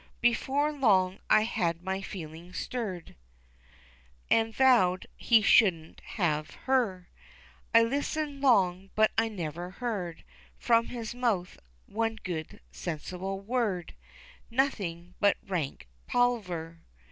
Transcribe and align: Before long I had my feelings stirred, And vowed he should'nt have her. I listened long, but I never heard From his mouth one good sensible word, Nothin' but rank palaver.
Before 0.19 0.71
long 0.71 1.19
I 1.29 1.41
had 1.43 1.83
my 1.83 2.01
feelings 2.01 2.57
stirred, 2.57 3.15
And 4.31 4.51
vowed 4.51 5.05
he 5.15 5.43
should'nt 5.43 5.99
have 6.15 6.49
her. 6.65 7.07
I 7.71 7.83
listened 7.83 8.41
long, 8.41 8.89
but 8.95 9.11
I 9.15 9.29
never 9.29 9.69
heard 9.69 10.23
From 10.57 10.87
his 10.87 11.13
mouth 11.13 11.59
one 11.85 12.15
good 12.15 12.61
sensible 12.71 13.41
word, 13.41 13.93
Nothin' 14.49 15.13
but 15.19 15.37
rank 15.47 15.87
palaver. 16.07 16.79